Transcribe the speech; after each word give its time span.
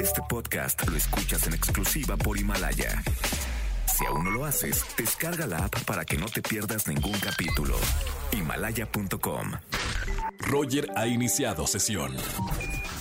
Este 0.00 0.22
podcast 0.28 0.86
lo 0.88 0.96
escuchas 0.96 1.46
en 1.46 1.54
exclusiva 1.54 2.16
por 2.16 2.38
Himalaya. 2.38 3.02
Si 3.86 4.04
aún 4.06 4.24
no 4.24 4.30
lo 4.30 4.44
haces, 4.44 4.84
descarga 4.96 5.46
la 5.46 5.64
app 5.64 5.84
para 5.84 6.04
que 6.04 6.16
no 6.16 6.26
te 6.26 6.40
pierdas 6.40 6.86
ningún 6.86 7.18
capítulo. 7.18 7.76
Himalaya.com. 8.32 9.52
Roger 10.40 10.88
ha 10.96 11.06
iniciado 11.06 11.66
sesión. 11.66 12.16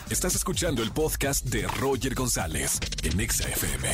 Estás 0.09 0.35
escuchando 0.35 0.81
el 0.81 0.91
podcast 0.91 1.45
de 1.45 1.67
Roger 1.67 2.15
González 2.15 2.79
en 3.03 3.19
Exa 3.19 3.47
FM. 3.49 3.89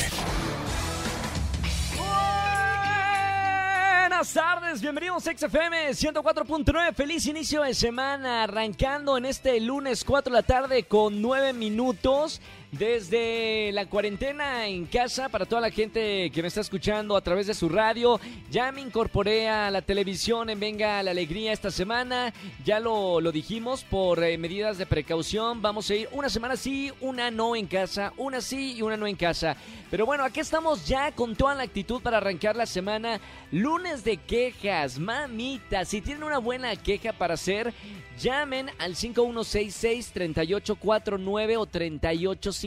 Buenas 4.24 4.32
tardes, 4.32 4.80
bienvenidos 4.80 5.26
a 5.26 5.36
XFM 5.36 5.90
104.9. 5.90 6.94
Feliz 6.94 7.26
inicio 7.26 7.62
de 7.62 7.74
semana, 7.74 8.44
arrancando 8.44 9.18
en 9.18 9.26
este 9.26 9.60
lunes 9.60 10.04
4 10.04 10.32
de 10.32 10.40
la 10.40 10.46
tarde 10.46 10.84
con 10.84 11.20
9 11.20 11.52
minutos. 11.52 12.40
Desde 12.78 13.72
la 13.72 13.86
cuarentena 13.86 14.66
en 14.66 14.86
casa, 14.86 15.28
para 15.28 15.46
toda 15.46 15.60
la 15.60 15.70
gente 15.70 16.30
que 16.30 16.42
me 16.42 16.48
está 16.48 16.60
escuchando 16.60 17.16
a 17.16 17.20
través 17.20 17.46
de 17.46 17.54
su 17.54 17.68
radio, 17.68 18.18
ya 18.50 18.72
me 18.72 18.80
incorporé 18.80 19.48
a 19.48 19.70
la 19.70 19.80
televisión 19.80 20.50
en 20.50 20.58
Venga 20.58 21.00
la 21.04 21.12
Alegría 21.12 21.52
esta 21.52 21.70
semana. 21.70 22.34
Ya 22.64 22.80
lo, 22.80 23.20
lo 23.20 23.30
dijimos 23.30 23.84
por 23.84 24.24
eh, 24.24 24.36
medidas 24.38 24.76
de 24.76 24.86
precaución. 24.86 25.62
Vamos 25.62 25.88
a 25.88 25.94
ir 25.94 26.08
una 26.10 26.28
semana 26.28 26.56
sí, 26.56 26.90
una 27.00 27.30
no 27.30 27.54
en 27.54 27.68
casa, 27.68 28.12
una 28.16 28.40
sí 28.40 28.74
y 28.76 28.82
una 28.82 28.96
no 28.96 29.06
en 29.06 29.14
casa. 29.14 29.56
Pero 29.88 30.04
bueno, 30.04 30.24
aquí 30.24 30.40
estamos 30.40 30.88
ya 30.88 31.12
con 31.12 31.36
toda 31.36 31.54
la 31.54 31.62
actitud 31.62 32.02
para 32.02 32.16
arrancar 32.16 32.56
la 32.56 32.66
semana. 32.66 33.20
Lunes 33.52 34.02
de 34.02 34.16
quejas, 34.16 34.98
mamita. 34.98 35.84
Si 35.84 36.00
tienen 36.00 36.24
una 36.24 36.38
buena 36.38 36.74
queja 36.74 37.12
para 37.12 37.34
hacer, 37.34 37.72
llamen 38.18 38.68
al 38.78 38.96
5166-3849 38.96 41.56
o 41.56 41.66
3850. 41.66 42.63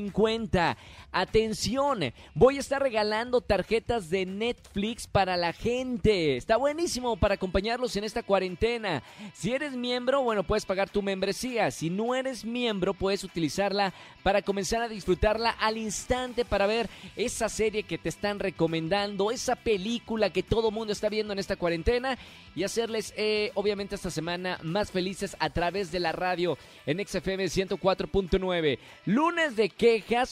Atención, 1.12 2.14
voy 2.36 2.58
a 2.58 2.60
estar 2.60 2.82
regalando 2.82 3.42
tarjetas 3.42 4.10
de 4.12 4.26
Netflix 4.26 5.08
para 5.08 5.35
la 5.35 5.54
gente. 5.54 6.38
Está 6.38 6.58
buenísimo 6.58 7.18
para 7.18 7.34
acompañarlos 7.34 7.96
en 7.96 8.04
esta 8.04 8.21
cuarentena. 8.21 9.02
Si 9.34 9.54
eres 9.54 9.74
miembro, 9.74 10.21
bueno, 10.21 10.44
puedes 10.44 10.66
pagar 10.66 10.90
tu 10.90 11.02
membresía. 11.02 11.71
Si 11.71 11.90
no 11.90 12.13
eres 12.13 12.46
miembro, 12.46 12.94
puedes 12.94 13.24
utilizarla 13.24 13.94
para 14.21 14.44
comenzar 14.44 14.84
a 14.84 14.88
disfrutarla 14.88 15.49
al 15.49 15.77
instante 15.77 16.46
para 16.46 16.68
ver 16.68 16.90
esa 17.16 17.49
serie 17.49 17.84
que 17.84 17.98
te 17.98 18.10
están 18.10 18.40
recomendando, 18.40 19.32
esa 19.32 19.55
película 19.55 20.30
que 20.30 20.43
todo 20.43 20.70
mundo 20.70 20.93
está 20.93 21.10
viendo 21.10 21.34
en 21.34 21.40
esta 21.40 21.55
cuarentena 21.55 22.18
y 22.55 22.64
hacerles, 22.64 23.14
eh, 23.18 23.52
obviamente, 23.55 23.96
esta 23.96 24.12
semana 24.12 24.60
más 24.62 24.91
felices 24.91 25.36
a 25.40 25.49
través 25.49 25.91
de 25.91 25.99
la 25.99 26.12
radio 26.12 26.58
en 26.86 27.05
XFM 27.05 27.46
104.9. 27.46 28.77
Lunes 29.05 29.55
de 29.55 29.70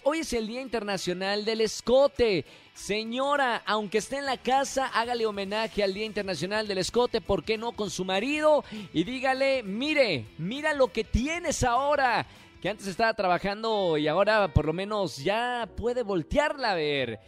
Hoy 0.04 0.20
es 0.20 0.34
el 0.34 0.48
Día 0.48 0.60
Internacional 0.60 1.46
del 1.46 1.62
Escote. 1.62 2.44
Señora, 2.74 3.64
aunque 3.66 4.00
esté 4.00 4.18
en 4.18 4.26
la 4.26 4.36
casa, 4.36 4.88
hágale 4.88 5.26
homenaje 5.26 5.82
al 5.82 5.94
Día 5.94 6.04
Internacional 6.04 6.68
del 6.68 6.80
Escote, 6.80 7.22
¿por 7.22 7.46
qué 7.46 7.58
no 7.58 7.72
con 7.72 7.90
su 7.90 8.04
marido? 8.04 8.66
Y 8.92 9.06
dígale, 9.06 9.64
mire, 9.64 10.26
mira 10.38 10.74
lo 10.74 10.90
que 10.92 11.06
tienes 11.06 11.64
ahora, 11.64 12.28
que 12.62 12.68
antes 12.68 12.86
estaba 12.86 13.14
trabajando 13.14 13.98
y 13.98 14.10
ahora 14.10 14.50
por 14.50 14.66
lo 14.66 14.74
menos 14.74 15.24
ya 15.24 15.70
puede 15.78 16.04
voltearla 16.04 16.72
a 16.72 16.76
ver. 16.76 17.20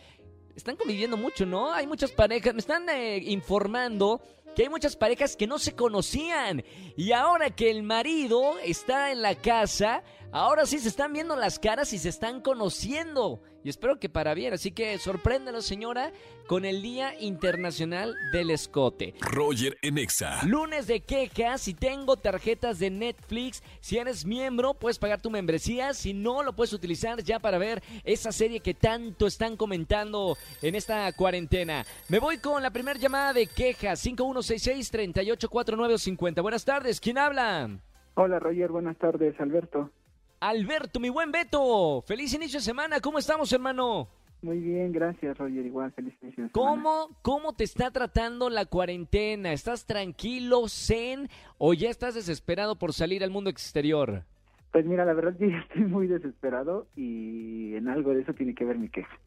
Están 0.53 0.75
conviviendo 0.75 1.16
mucho, 1.16 1.45
¿no? 1.45 1.72
Hay 1.72 1.88
muchas 1.88 2.11
parejas, 2.11 2.53
me 2.53 2.59
están 2.59 2.89
eh, 2.89 3.20
informando 3.20 4.20
que 4.58 4.63
hay 4.63 4.69
muchas 4.69 4.95
parejas 4.95 5.36
que 5.36 5.45
no 5.45 5.59
se 5.59 5.75
conocían 5.75 6.63
y 6.95 7.11
ahora 7.11 7.52
que 7.52 7.69
el 7.69 7.83
marido 7.83 8.58
está 8.58 9.11
en 9.11 9.22
la 9.22 9.36
casa, 9.36 10.03
ahora 10.31 10.66
sí 10.66 10.80
se 10.80 10.88
están 10.89 11.14
viendo 11.14 11.36
las 11.36 11.59
caras 11.59 11.94
y 11.94 11.99
se 11.99 12.09
están 12.09 12.41
conociendo. 12.41 13.39
Y 13.63 13.69
espero 13.69 14.00
que 14.00 14.09
para 14.09 14.33
bien, 14.33 14.53
así 14.53 14.72
que 14.72 14.97
sorpréndelo 14.97 15.61
señora 15.61 16.11
con 16.47 16.66
el 16.66 16.81
Día 16.81 17.13
Internacional 17.19 18.16
del 18.31 18.49
Escote. 18.52 19.14
Roger 19.19 19.77
en 19.81 19.97
Exa. 19.97 20.45
Lunes 20.45 20.87
de 20.87 21.02
quejas, 21.02 21.59
si 21.61 21.73
tengo 21.73 22.15
tarjetas 22.15 22.80
de 22.80 22.89
Netflix, 22.89 23.61
si 23.82 23.98
eres 23.98 24.26
miembro 24.26 24.73
puedes 24.73 24.99
pagar 24.99 25.21
tu 25.21 25.30
membresía, 25.30 25.93
si 25.93 26.14
no 26.14 26.43
lo 26.43 26.54
puedes 26.54 26.71
utilizar 26.73 27.21
ya 27.21 27.39
para 27.39 27.58
ver 27.58 27.83
esa 28.04 28.32
serie 28.32 28.61
que 28.61 28.73
tanto 28.73 29.27
están 29.27 29.58
comentando 29.58 30.37
en 30.61 30.76
esta 30.76 31.11
cuarentena. 31.14 31.86
Me 32.08 32.20
voy 32.20 32.37
con 32.37 32.64
la 32.64 32.71
primera 32.71 32.98
llamada 32.99 33.33
de 33.33 33.48
quejas, 33.48 34.05
5166-384950. 34.05 36.42
Buenas 36.42 36.64
tardes, 36.64 37.02
¿quién 37.02 37.17
habla? 37.17 37.70
Hola 38.15 38.39
Roger, 38.39 38.71
buenas 38.71 38.98
tardes, 38.98 39.37
Alberto. 39.39 39.92
Alberto, 40.39 40.99
mi 40.99 41.09
buen 41.09 41.31
Beto, 41.31 42.03
feliz 42.03 42.31
inicio 42.33 42.59
de 42.59 42.64
semana, 42.65 42.99
¿cómo 42.99 43.17
estamos 43.17 43.52
hermano? 43.52 44.08
Muy 44.43 44.59
bien, 44.59 44.92
gracias 44.92 45.36
Roger, 45.36 45.65
igual, 45.65 45.92
feliz 45.93 46.14
inicio 46.21 46.43
de 46.43 46.49
semana. 46.52 46.52
¿Cómo, 46.52 47.09
¿Cómo 47.23 47.53
te 47.53 47.64
está 47.64 47.89
tratando 47.89 48.52
la 48.52 48.65
cuarentena? 48.65 49.52
¿Estás 49.52 49.87
tranquilo, 49.87 50.67
zen 50.70 51.27
o 51.58 51.73
ya 51.73 51.89
estás 51.89 52.14
desesperado 52.14 52.77
por 52.77 52.93
salir 52.93 53.23
al 53.23 53.31
mundo 53.31 53.49
exterior? 53.49 54.26
Pues 54.71 54.86
mira, 54.86 55.05
la 55.05 55.14
verdad 55.14 55.36
yo 55.39 55.47
estoy 55.47 55.86
muy 55.86 56.05
desesperado 56.05 56.87
y 56.95 57.73
en 57.73 57.87
algo 57.87 58.14
de 58.14 58.21
eso 58.21 58.33
tiene 58.33 58.53
que 58.53 58.64
ver 58.64 58.77
mi 58.77 58.89
queja. 58.89 59.20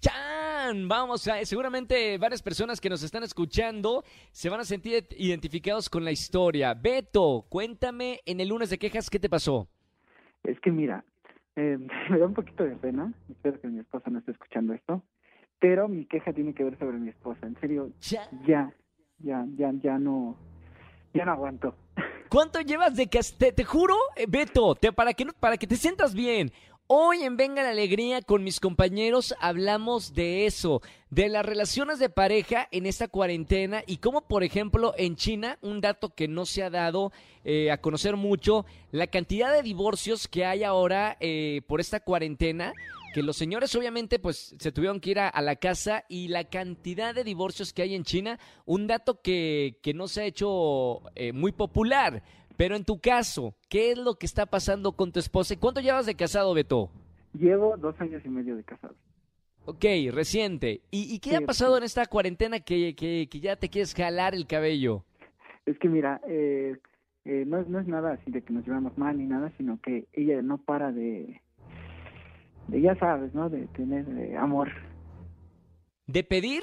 ¡Chan! 0.00 0.88
Vamos 0.88 1.28
a, 1.28 1.44
seguramente 1.44 2.16
varias 2.16 2.42
personas 2.42 2.80
que 2.80 2.88
nos 2.88 3.02
están 3.02 3.24
escuchando 3.24 4.04
se 4.32 4.48
van 4.48 4.60
a 4.60 4.64
sentir 4.64 5.06
identificados 5.18 5.90
con 5.90 6.02
la 6.02 6.12
historia. 6.12 6.72
Beto, 6.72 7.44
cuéntame 7.50 8.20
en 8.24 8.40
el 8.40 8.48
lunes 8.48 8.70
de 8.70 8.78
quejas 8.78 9.10
qué 9.10 9.18
te 9.18 9.28
pasó. 9.28 9.68
Es 10.46 10.60
que 10.60 10.70
mira, 10.70 11.04
eh, 11.56 11.78
me 12.10 12.18
da 12.18 12.26
un 12.26 12.34
poquito 12.34 12.64
de 12.64 12.76
pena, 12.76 13.12
espero 13.30 13.60
que 13.60 13.68
mi 13.68 13.80
esposa 13.80 14.10
no 14.10 14.18
esté 14.20 14.32
escuchando 14.32 14.72
esto, 14.72 15.02
pero 15.58 15.88
mi 15.88 16.06
queja 16.06 16.32
tiene 16.32 16.54
que 16.54 16.64
ver 16.64 16.78
sobre 16.78 16.98
mi 16.98 17.08
esposa, 17.10 17.46
en 17.46 17.58
serio, 17.60 17.90
Ya. 18.00 18.28
ya, 18.46 18.72
ya, 19.18 19.46
ya, 19.56 19.72
ya 19.82 19.98
no, 19.98 20.36
ya 21.14 21.24
no 21.24 21.32
aguanto. 21.32 21.74
¿Cuánto 22.28 22.60
llevas 22.60 22.96
de 22.96 23.06
que 23.06 23.20
te, 23.38 23.52
te 23.52 23.64
juro, 23.64 23.94
eh, 24.16 24.26
Beto, 24.28 24.74
te, 24.74 24.92
para 24.92 25.14
que 25.14 25.26
para 25.38 25.56
que 25.56 25.66
te 25.66 25.76
sientas 25.76 26.14
bien? 26.14 26.50
Hoy 26.88 27.24
en 27.24 27.36
Venga 27.36 27.64
la 27.64 27.70
Alegría 27.70 28.22
con 28.22 28.44
mis 28.44 28.60
compañeros 28.60 29.34
hablamos 29.40 30.14
de 30.14 30.46
eso, 30.46 30.82
de 31.10 31.28
las 31.28 31.44
relaciones 31.44 31.98
de 31.98 32.10
pareja 32.10 32.68
en 32.70 32.86
esta 32.86 33.08
cuarentena 33.08 33.82
y 33.88 33.96
cómo, 33.96 34.28
por 34.28 34.44
ejemplo, 34.44 34.94
en 34.96 35.16
China, 35.16 35.58
un 35.62 35.80
dato 35.80 36.14
que 36.14 36.28
no 36.28 36.46
se 36.46 36.62
ha 36.62 36.70
dado 36.70 37.10
eh, 37.42 37.72
a 37.72 37.80
conocer 37.80 38.14
mucho, 38.14 38.66
la 38.92 39.08
cantidad 39.08 39.52
de 39.52 39.64
divorcios 39.64 40.28
que 40.28 40.44
hay 40.44 40.62
ahora 40.62 41.16
eh, 41.18 41.62
por 41.66 41.80
esta 41.80 41.98
cuarentena, 41.98 42.72
que 43.12 43.22
los 43.24 43.36
señores 43.36 43.74
obviamente 43.74 44.20
pues 44.20 44.54
se 44.56 44.70
tuvieron 44.70 45.00
que 45.00 45.10
ir 45.10 45.18
a, 45.18 45.42
la 45.42 45.56
casa 45.56 46.04
y 46.08 46.28
la 46.28 46.44
cantidad 46.44 47.16
de 47.16 47.24
divorcios 47.24 47.72
que 47.72 47.82
hay 47.82 47.96
en 47.96 48.04
China, 48.04 48.38
un 48.64 48.86
dato 48.86 49.20
que, 49.22 49.80
que 49.82 49.92
no 49.92 50.06
se 50.06 50.20
ha 50.20 50.24
hecho 50.24 51.02
eh, 51.16 51.32
muy 51.32 51.50
popular. 51.50 52.22
Pero 52.56 52.76
en 52.76 52.84
tu 52.84 52.98
caso, 52.98 53.54
¿qué 53.68 53.92
es 53.92 53.98
lo 53.98 54.14
que 54.14 54.26
está 54.26 54.46
pasando 54.46 54.92
con 54.92 55.12
tu 55.12 55.18
esposa? 55.18 55.54
¿Y 55.54 55.58
cuánto 55.58 55.80
llevas 55.80 56.06
de 56.06 56.14
casado, 56.14 56.54
Beto? 56.54 56.90
Llevo 57.34 57.76
dos 57.76 57.94
años 58.00 58.22
y 58.24 58.28
medio 58.28 58.56
de 58.56 58.64
casado. 58.64 58.94
Ok, 59.66 59.84
reciente. 60.12 60.80
¿Y, 60.90 61.14
y 61.14 61.18
qué 61.18 61.30
Sí, 61.30 61.36
ha 61.36 61.40
pasado 61.40 61.76
en 61.76 61.82
esta 61.82 62.06
cuarentena 62.06 62.60
que, 62.60 62.94
que, 62.94 63.28
que 63.30 63.40
ya 63.40 63.56
te 63.56 63.68
quieres 63.68 63.94
jalar 63.94 64.34
el 64.34 64.46
cabello? 64.46 65.04
Es 65.66 65.78
que 65.78 65.88
mira, 65.88 66.20
eh, 66.28 66.76
eh, 67.24 67.44
no, 67.46 67.58
es, 67.58 67.68
no 67.68 67.80
es 67.80 67.88
nada 67.88 68.12
así 68.12 68.30
de 68.30 68.42
que 68.42 68.52
nos 68.52 68.64
llevamos 68.64 68.96
mal 68.96 69.18
ni 69.18 69.24
nada, 69.26 69.52
sino 69.58 69.80
que 69.80 70.06
ella 70.12 70.40
no 70.40 70.58
para 70.58 70.92
de, 70.92 71.42
de 72.68 72.80
ya 72.80 72.94
sabes, 72.96 73.34
¿no? 73.34 73.50
De 73.50 73.66
tener 73.68 74.06
eh, 74.18 74.36
amor. 74.36 74.70
¿De 76.06 76.22
pedir? 76.22 76.62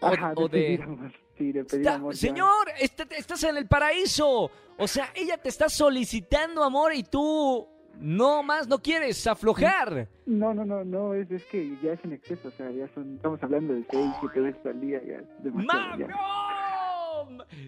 O, 0.00 0.10
de 0.10 0.16
o 0.34 0.48
de... 0.48 0.48
pedir 0.48 0.82
amor. 0.82 1.12
Sí, 1.38 1.52
Está- 1.56 2.00
señor, 2.12 2.68
est- 2.78 3.12
estás 3.12 3.42
en 3.44 3.56
el 3.56 3.66
paraíso. 3.66 4.50
O 4.76 4.86
sea, 4.88 5.10
ella 5.14 5.38
te 5.38 5.48
está 5.48 5.68
solicitando 5.68 6.62
amor 6.62 6.92
y 6.94 7.02
tú 7.04 7.66
no 8.00 8.42
más 8.42 8.68
no 8.68 8.78
quieres 8.80 9.26
aflojar. 9.26 10.08
No, 10.26 10.52
no, 10.54 10.64
no, 10.64 10.84
no, 10.84 11.14
es, 11.14 11.30
es 11.30 11.44
que 11.46 11.76
ya 11.82 11.92
es 11.92 12.04
en 12.04 12.12
exceso, 12.12 12.48
o 12.48 12.50
sea, 12.52 12.70
ya 12.70 12.86
son, 12.94 13.16
estamos 13.16 13.42
hablando 13.42 13.74
de 13.74 13.84
seis, 13.90 14.10
siete 14.20 14.40
veces 14.40 14.66
al 14.66 14.80
día, 14.80 15.00
ya 15.04 15.20
demasiado. 15.40 15.98
ya. 15.98 16.08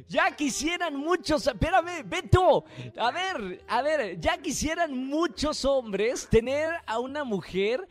Ya 0.08 0.30
quisieran 0.36 0.94
muchos, 0.96 1.46
espérame, 1.46 2.02
Beto, 2.06 2.64
a 2.96 3.10
ver, 3.10 3.62
a 3.68 3.82
ver, 3.82 4.18
ya 4.20 4.38
quisieran 4.38 4.96
muchos 5.06 5.64
hombres 5.64 6.28
tener 6.28 6.70
a 6.86 6.98
una 7.00 7.24
mujer, 7.24 7.86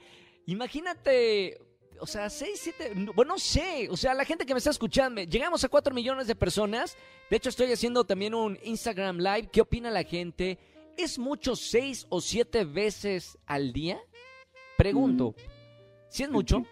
imagínate, 0.46 1.60
o 2.02 2.06
sea, 2.08 2.30
seis, 2.30 2.60
siete, 2.62 2.94
no, 2.96 3.14
bueno, 3.14 3.34
no 3.34 3.40
sé, 3.40 3.88
o 3.90 3.98
sea, 3.98 4.14
la 4.14 4.26
gente 4.26 4.46
que 4.46 4.54
me 4.54 4.58
está 4.60 4.70
escuchando, 4.70 5.22
llegamos 5.24 5.64
a 5.64 5.70
cuatro 5.70 5.94
millones 5.94 6.28
de 6.28 6.36
personas, 6.36 6.98
de 7.30 7.38
hecho 7.38 7.50
estoy 7.50 7.72
haciendo 7.72 8.04
también 8.04 8.34
un 8.34 8.58
Instagram 8.64 9.18
Live, 9.18 9.50
¿qué 9.52 9.62
opina 9.62 9.90
la 9.92 10.04
gente? 10.04 10.58
¿Es 10.98 11.18
mucho 11.20 11.56
seis 11.56 12.06
o 12.10 12.20
siete 12.22 12.66
veces 12.66 13.38
al 13.46 13.72
día? 13.74 14.00
Pregunto, 14.78 15.36
¿si 16.10 16.24
es 16.24 16.30
mucho? 16.30 16.64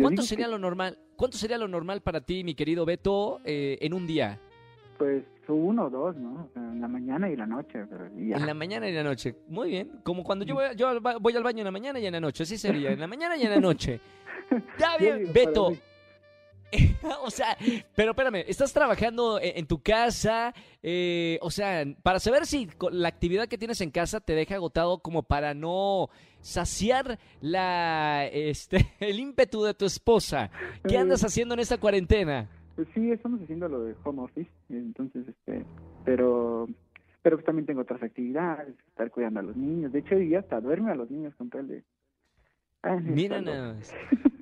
¿Cuánto 0.00 0.22
sería 0.22 0.46
que- 0.46 0.50
lo 0.52 0.58
normal? 0.58 0.98
¿Cuánto 1.16 1.38
sería 1.38 1.58
lo 1.58 1.68
normal 1.68 2.02
para 2.02 2.20
ti, 2.20 2.42
mi 2.42 2.54
querido 2.54 2.84
Beto, 2.84 3.40
eh, 3.44 3.78
en 3.80 3.94
un 3.94 4.06
día? 4.06 4.40
Pues 4.98 5.24
uno 5.48 5.86
o 5.86 5.90
dos, 5.90 6.16
¿no? 6.16 6.48
En 6.56 6.80
la 6.80 6.88
mañana 6.88 7.28
y 7.28 7.36
la 7.36 7.46
noche. 7.46 7.84
Pero 7.88 8.08
y 8.16 8.28
ya. 8.28 8.36
En 8.36 8.46
la 8.46 8.54
mañana 8.54 8.88
y 8.88 8.92
la 8.92 9.02
noche. 9.02 9.34
Muy 9.48 9.70
bien. 9.70 10.00
Como 10.02 10.22
cuando 10.24 10.44
yo 10.44 10.54
voy, 10.54 10.64
yo 10.76 10.88
voy 11.20 11.36
al 11.36 11.42
baño 11.42 11.58
en 11.58 11.64
la 11.64 11.70
mañana 11.70 11.98
y 11.98 12.06
en 12.06 12.12
la 12.12 12.20
noche. 12.20 12.44
Así 12.44 12.56
sería. 12.58 12.92
En 12.92 13.00
la 13.00 13.06
mañana 13.06 13.36
y 13.36 13.42
en 13.42 13.50
la 13.50 13.60
noche. 13.60 14.00
Está 14.50 14.96
bien, 14.98 15.32
Beto. 15.32 15.72
o 17.22 17.30
sea, 17.30 17.56
pero 17.94 18.10
espérame, 18.12 18.42
¿estás 18.48 18.72
trabajando 18.72 19.38
en, 19.40 19.58
en 19.58 19.66
tu 19.66 19.80
casa? 19.80 20.52
Eh, 20.82 21.38
o 21.40 21.50
sea, 21.50 21.84
para 22.02 22.18
saber 22.18 22.46
si 22.46 22.68
la 22.90 23.06
actividad 23.08 23.46
que 23.46 23.58
tienes 23.58 23.80
en 23.80 23.90
casa 23.92 24.18
te 24.20 24.34
deja 24.34 24.56
agotado 24.56 24.98
como 24.98 25.22
para 25.22 25.54
no 25.54 26.08
saciar 26.40 27.18
la, 27.40 28.26
este, 28.32 28.92
el 29.00 29.20
ímpetu 29.20 29.62
de 29.62 29.74
tu 29.74 29.84
esposa. 29.84 30.50
¿Qué 30.88 30.94
Eh. 30.96 30.98
andas 30.98 31.22
haciendo 31.22 31.54
en 31.54 31.60
esta 31.60 31.78
cuarentena? 31.78 32.48
Pues 32.74 32.88
sí, 32.94 33.12
estamos 33.12 33.40
haciendo 33.40 33.68
lo 33.68 33.84
de 33.84 33.94
home 34.02 34.22
office, 34.22 34.50
entonces, 34.68 35.28
este, 35.28 35.64
pero, 36.04 36.66
pero 37.22 37.36
pues 37.36 37.46
también 37.46 37.66
tengo 37.66 37.82
otras 37.82 38.02
actividades, 38.02 38.74
estar 38.88 39.10
cuidando 39.10 39.40
a 39.40 39.44
los 39.44 39.56
niños. 39.56 39.92
De 39.92 40.00
hecho, 40.00 40.18
ya 40.18 40.40
hasta 40.40 40.60
duerme 40.60 40.90
a 40.90 40.96
los 40.96 41.10
niños 41.10 41.34
con 41.36 41.50
tal 41.50 41.68
de... 41.68 41.84
Ay, 42.82 43.00
Mira 43.00 43.40
nada 43.40 43.74
más. 43.74 43.94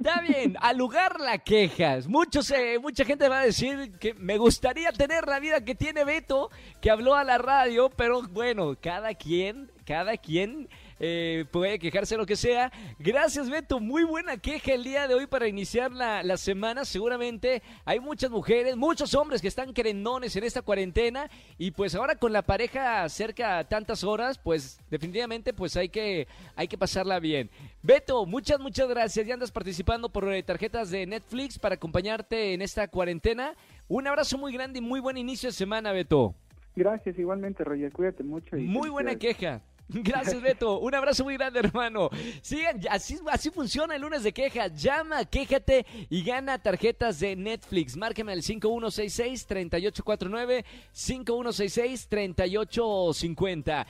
Está 0.03 0.21
bien, 0.23 0.57
al 0.61 0.79
lugar 0.79 1.21
la 1.21 1.39
quejas. 1.39 2.09
Muchos, 2.09 2.51
eh, 2.51 2.79
mucha 2.81 3.05
gente 3.05 3.29
va 3.29 3.41
a 3.41 3.45
decir 3.45 3.93
que 4.01 4.15
me 4.15 4.39
gustaría 4.39 4.91
tener 4.93 5.29
la 5.29 5.39
vida 5.39 5.65
que 5.65 5.75
tiene 5.75 6.05
Beto, 6.05 6.51
que 6.81 6.91
habló 6.91 7.15
a 7.15 7.23
la 7.23 7.39
radio, 7.39 7.91
pero 7.91 8.23
bueno, 8.23 8.75
cada 8.81 9.15
quien, 9.15 9.71
cada 9.85 10.17
quien 10.17 10.69
eh, 10.99 11.45
puede 11.51 11.79
quejarse 11.79 12.17
lo 12.17 12.27
que 12.27 12.37
sea. 12.37 12.73
Gracias, 12.99 13.51
Beto. 13.51 13.81
Muy 13.81 14.05
buena 14.05 14.37
queja 14.37 14.73
el 14.73 14.85
día 14.85 15.09
de 15.09 15.15
hoy 15.15 15.27
para 15.27 15.49
iniciar 15.49 15.93
la, 15.93 16.23
la 16.23 16.37
semana. 16.37 16.85
Seguramente 16.85 17.63
hay 17.85 18.01
muchas 18.01 18.31
mujeres, 18.31 18.77
muchos 18.77 19.15
hombres 19.15 19.43
que 19.43 19.49
están 19.49 19.73
querendones 19.75 20.37
en 20.37 20.45
esta 20.45 20.63
cuarentena 20.63 21.29
y 21.59 21.73
pues 21.73 21.95
ahora 21.95 22.17
con 22.17 22.33
la 22.33 22.43
pareja 22.43 23.09
cerca 23.09 23.59
a 23.59 23.65
tantas 23.65 24.05
horas, 24.05 24.39
pues 24.39 24.81
definitivamente 24.91 25.53
pues 25.53 25.77
hay 25.77 25.89
que, 25.89 26.27
hay 26.55 26.69
que 26.69 26.79
pasarla 26.79 27.19
bien. 27.19 27.51
Beto, 27.83 28.25
muchas, 28.27 28.61
muchas 28.61 28.89
gracias. 28.89 29.27
Ya 29.27 29.35
andas 29.35 29.51
participando 29.51 30.09
por 30.09 30.33
eh, 30.33 30.43
tarjetas 30.43 30.91
de 30.91 31.07
Netflix 31.07 31.59
para 31.59 31.75
acompañarte 31.75 32.55
en 32.55 32.63
esta 32.63 32.87
cuarentena. 32.89 33.55
Un 33.89 34.07
abrazo 34.07 34.39
muy 34.39 34.53
grande 34.53 34.79
y 34.79 34.83
muy 34.83 35.01
buen 35.01 35.17
inicio 35.17 35.49
de 35.49 35.53
semana, 35.53 35.93
Beto. 35.93 36.35
Gracias, 36.75 37.19
igualmente, 37.19 37.65
Roger, 37.65 37.93
cuídate 37.93 38.23
mucho. 38.23 38.57
Y 38.57 38.63
Muy 38.63 38.89
buena 38.89 39.17
queja. 39.17 39.61
Gracias, 39.95 40.41
Beto. 40.41 40.79
Un 40.79 40.95
abrazo 40.95 41.25
muy 41.25 41.35
grande, 41.35 41.59
hermano. 41.61 42.09
Sigan, 42.41 42.81
así, 42.91 43.19
funciona 43.51 43.95
el 43.97 44.03
lunes 44.03 44.23
de 44.23 44.33
quejas. 44.33 44.73
Llama, 44.81 45.27
quéjate 45.27 45.85
y 46.09 46.25
gana 46.25 46.59
tarjetas 46.59 47.21
de 47.21 47.37
Netflix. 47.37 47.95
Márqueme 47.97 48.33
al 48.33 48.43
5166-3849, 48.43 50.65
5166-3850. 50.95 53.87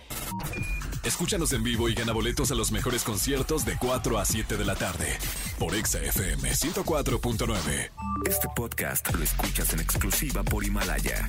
Escúchanos 1.05 1.53
en 1.53 1.63
vivo 1.65 1.89
y 1.89 1.95
gana 1.95 2.13
boletos 2.13 2.53
a 2.53 2.55
los 2.55 2.71
mejores 2.71 3.03
conciertos 3.03 3.65
de 3.65 3.77
4 3.77 4.19
a 4.19 4.25
7 4.25 4.57
de 4.57 4.65
la 4.65 4.77
tarde 4.77 5.19
por 5.59 5.75
Exa 5.75 6.01
FM 6.01 6.49
104.9. 6.51 7.91
Este 8.29 8.47
podcast 8.55 9.13
lo 9.13 9.25
escuchas 9.25 9.73
en 9.73 9.81
exclusiva 9.81 10.45
por 10.45 10.65
Himalaya. 10.65 11.29